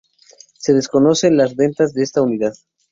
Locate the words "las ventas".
1.37-1.93